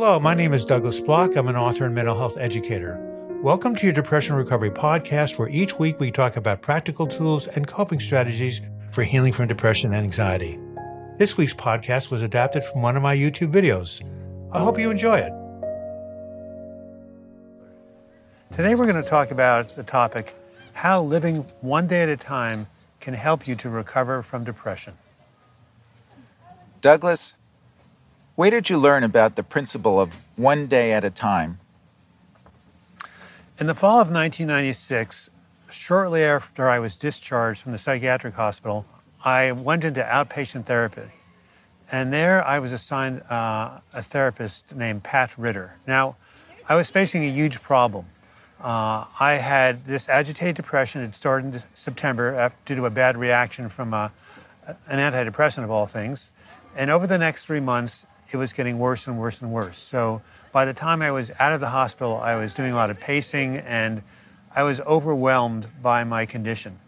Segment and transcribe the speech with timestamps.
[0.00, 1.34] Hello, my name is Douglas Bloch.
[1.34, 2.96] I'm an author and mental health educator.
[3.42, 7.66] Welcome to your Depression Recovery Podcast, where each week we talk about practical tools and
[7.66, 8.60] coping strategies
[8.92, 10.56] for healing from depression and anxiety.
[11.16, 14.00] This week's podcast was adapted from one of my YouTube videos.
[14.52, 15.32] I hope you enjoy it.
[18.54, 20.36] Today we're going to talk about the topic
[20.74, 22.68] how living one day at a time
[23.00, 24.96] can help you to recover from depression.
[26.80, 27.34] Douglas,
[28.38, 31.58] where did you learn about the principle of one day at a time?
[33.58, 35.28] In the fall of 1996,
[35.70, 38.86] shortly after I was discharged from the psychiatric hospital,
[39.24, 41.10] I went into outpatient therapy.
[41.90, 45.74] And there I was assigned uh, a therapist named Pat Ritter.
[45.88, 46.14] Now,
[46.68, 48.06] I was facing a huge problem.
[48.60, 51.02] Uh, I had this agitated depression.
[51.02, 54.12] It started in September due to a bad reaction from a,
[54.68, 56.30] uh, an antidepressant, of all things.
[56.76, 59.78] And over the next three months, it was getting worse and worse and worse.
[59.78, 62.90] So by the time I was out of the hospital, I was doing a lot
[62.90, 64.02] of pacing and
[64.54, 66.78] I was overwhelmed by my condition.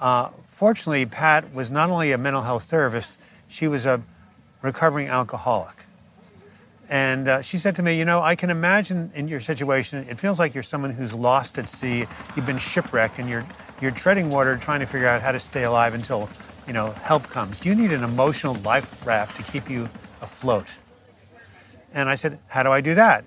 [0.00, 3.16] Uh, fortunately, Pat was not only a mental health therapist,
[3.48, 4.02] she was a
[4.62, 5.74] recovering alcoholic.
[6.88, 10.18] And uh, she said to me, You know, I can imagine in your situation, it
[10.18, 12.04] feels like you're someone who's lost at sea.
[12.36, 13.46] You've been shipwrecked and you're,
[13.80, 16.28] you're treading water trying to figure out how to stay alive until,
[16.66, 17.64] you know, help comes.
[17.64, 19.88] You need an emotional life raft to keep you
[20.22, 20.68] afloat.
[21.92, 23.24] And I said, How do I do that?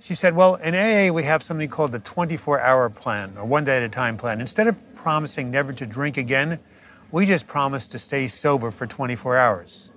[0.00, 3.64] She said, Well, in AA, we have something called the 24 hour plan or one
[3.64, 4.40] day at a time plan.
[4.40, 6.58] Instead of promising never to drink again,
[7.10, 9.90] we just promise to stay sober for 24 hours.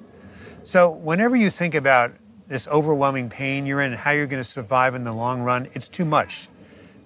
[0.64, 2.14] So, whenever you think about
[2.48, 5.68] this overwhelming pain you're in and how you're going to survive in the long run,
[5.74, 6.50] it's too much.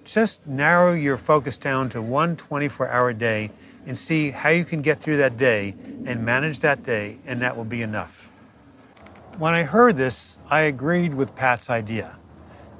[0.04, 3.50] Just narrow your focus down to one 24 hour day
[3.86, 7.56] and see how you can get through that day and manage that day, and that
[7.56, 8.28] will be enough.
[9.38, 12.16] When I heard this, I agreed with Pat's idea.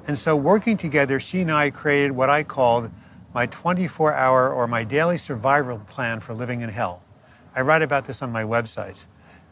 [0.07, 2.89] And so, working together, she and I created what I called
[3.35, 7.03] my 24 hour or my daily survival plan for living in hell.
[7.55, 8.97] I write about this on my website.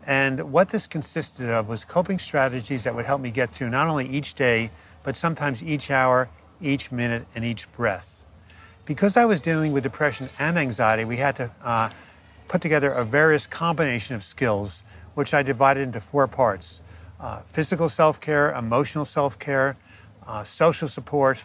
[0.08, 3.88] And what this consisted of was coping strategies that would help me get through not
[3.88, 4.72] only each day,
[5.04, 6.28] but sometimes each hour,
[6.60, 8.26] each minute, and each breath.
[8.86, 11.92] Because I was dealing with depression and anxiety, we had to uh,
[12.48, 14.82] put together a various combination of skills,
[15.14, 16.82] which I divided into four parts
[17.20, 19.78] uh, physical self care, emotional self care,
[20.28, 21.44] uh, social support,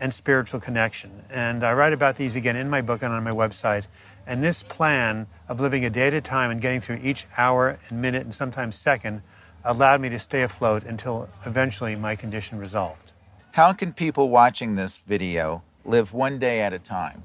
[0.00, 1.10] and spiritual connection.
[1.30, 3.84] And I write about these again in my book and on my website.
[4.26, 7.78] And this plan of living a day at a time and getting through each hour
[7.88, 9.22] and minute and sometimes second
[9.64, 13.12] allowed me to stay afloat until eventually my condition resolved.
[13.52, 17.24] How can people watching this video live one day at a time?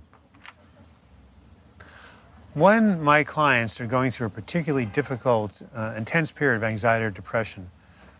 [2.53, 7.09] When my clients are going through a particularly difficult, uh, intense period of anxiety or
[7.09, 7.69] depression,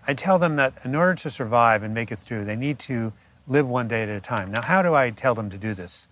[0.08, 3.12] I tell them that in order to survive and make it through, they need to
[3.48, 4.52] live one day at a time.
[4.52, 6.08] Now, how do I tell them to do this?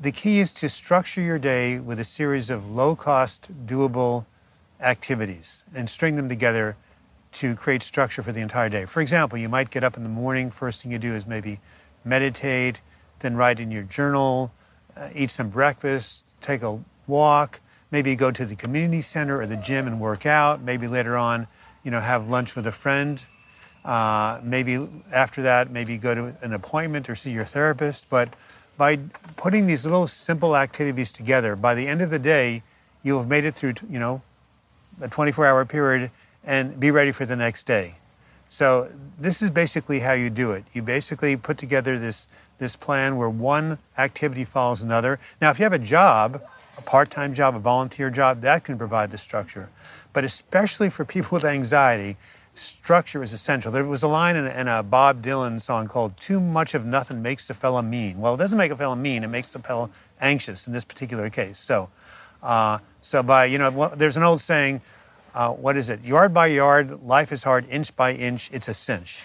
[0.00, 4.24] The key is to structure your day with a series of low cost, doable
[4.80, 6.76] activities and string them together
[7.32, 8.86] to create structure for the entire day.
[8.86, 11.60] For example, you might get up in the morning, first thing you do is maybe
[12.04, 12.80] meditate,
[13.20, 14.52] then write in your journal,
[14.96, 17.60] uh, eat some breakfast, take a walk,
[17.90, 21.46] maybe go to the community center or the gym and work out, maybe later on,
[21.84, 23.22] you know, have lunch with a friend.
[23.84, 28.08] Uh, maybe after that, maybe go to an appointment or see your therapist.
[28.10, 28.34] But
[28.76, 28.98] by
[29.36, 32.62] putting these little simple activities together, by the end of the day,
[33.02, 34.22] you'll have made it through, you know,
[35.00, 36.10] a 24 hour period
[36.44, 37.94] and be ready for the next day.
[38.48, 40.64] So this is basically how you do it.
[40.72, 42.26] You basically put together this,
[42.58, 45.20] this plan where one activity follows another.
[45.40, 46.42] Now, if you have a job,
[46.76, 49.68] a part-time job, a volunteer job, that can provide the structure.
[50.12, 52.16] But especially for people with anxiety,
[52.54, 53.72] structure is essential.
[53.72, 56.84] There was a line in a, in a, Bob Dylan song called "Too much of
[56.84, 59.60] nothing makes the fella mean." Well, it doesn't make a fella mean; it makes the
[59.60, 59.90] fella
[60.20, 61.58] anxious in this particular case.
[61.58, 61.88] So,
[62.42, 64.80] uh, so by you know, there's an old saying.
[65.32, 66.02] Uh, what is it?
[66.02, 67.64] Yard by yard, life is hard.
[67.70, 69.22] Inch by inch, it's a cinch.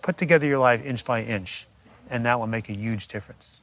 [0.00, 1.66] Put together your life inch by inch,
[2.08, 3.60] and that will make a huge difference.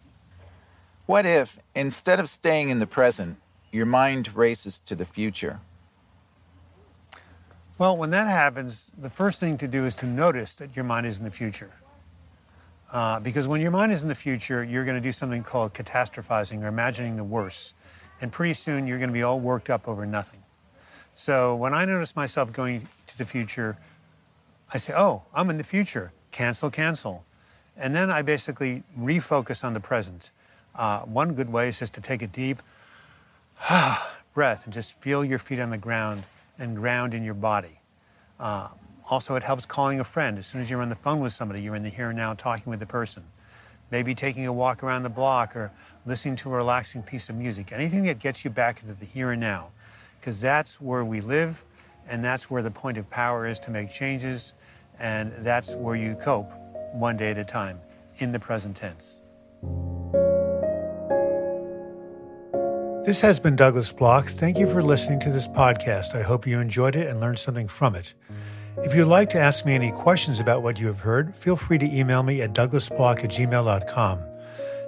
[1.08, 3.38] What if, instead of staying in the present,
[3.72, 5.60] your mind races to the future?
[7.80, 11.08] Well, when that happens, the first thing to do is to notice that your mind
[11.08, 11.72] is in the future.
[12.92, 15.74] Uh, because when your mind is in the future, you're going to do something called
[15.74, 17.76] catastrophizing or imagining the worst.
[18.20, 20.44] And pretty soon you're going to be all worked up over nothing.
[21.16, 23.78] So when I notice myself going to the future,
[24.74, 26.12] I say, oh, I'm in the future.
[26.32, 27.24] Cancel, cancel.
[27.78, 30.32] And then I basically refocus on the present.
[30.76, 32.62] Uh, one good way is just to take a deep
[34.34, 36.26] breath and just feel your feet on the ground
[36.60, 37.80] and ground in your body.
[38.40, 38.68] Uh,
[39.10, 40.38] Also, it helps calling a friend.
[40.38, 42.36] As soon as you're on the phone with somebody, you're in the here and now
[42.36, 43.24] talking with the person.
[43.90, 45.72] Maybe taking a walk around the block or
[46.06, 47.72] listening to a relaxing piece of music.
[47.72, 49.72] Anything that gets you back into the here and now.
[50.20, 51.64] Because that's where we live
[52.08, 54.54] and that's where the point of power is to make changes.
[55.00, 56.52] And that's where you cope
[56.94, 57.80] one day at a time
[58.20, 59.22] in the present tense.
[63.10, 64.28] This has been Douglas Bloch.
[64.28, 66.16] Thank you for listening to this podcast.
[66.16, 68.14] I hope you enjoyed it and learned something from it.
[68.84, 71.80] If you'd like to ask me any questions about what you have heard, feel free
[71.80, 74.20] to email me at douglasbloch at gmail.com.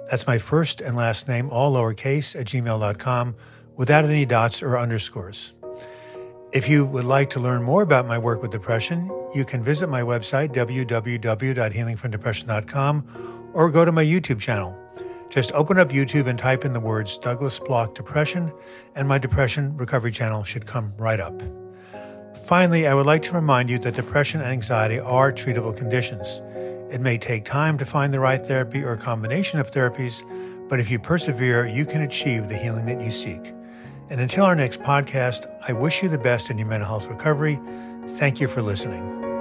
[0.08, 3.34] That's my first and last name, all lowercase, at gmail.com,
[3.74, 5.52] without any dots or underscores.
[6.52, 9.88] If you would like to learn more about my work with depression, you can visit
[9.88, 14.78] my website, www.healingfromdepression.com, or go to my YouTube channel.
[15.32, 18.52] Just open up YouTube and type in the words Douglas Bloch Depression,
[18.94, 21.42] and my depression recovery channel should come right up.
[22.44, 26.42] Finally, I would like to remind you that depression and anxiety are treatable conditions.
[26.92, 30.22] It may take time to find the right therapy or combination of therapies,
[30.68, 33.54] but if you persevere, you can achieve the healing that you seek.
[34.10, 37.58] And until our next podcast, I wish you the best in your mental health recovery.
[38.06, 39.31] Thank you for listening.